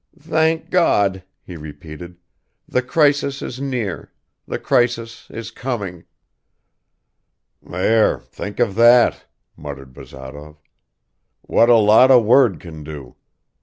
"Thank 0.17 0.71
God!" 0.71 1.21
he 1.43 1.55
repeated, 1.55 2.17
"the 2.67 2.81
crisis 2.81 3.43
is 3.43 3.61
near... 3.61 4.11
the 4.47 4.57
crisis 4.57 5.27
is 5.29 5.51
coming." 5.51 6.05
"There, 7.61 8.17
think 8.19 8.59
of 8.59 8.73
that!" 8.73 9.25
muttered 9.55 9.93
Bazarov. 9.93 10.57
"What 11.43 11.69
a 11.69 11.75
lot 11.77 12.09
a 12.09 12.17
word 12.17 12.59
can 12.59 12.83
do! 12.83 13.15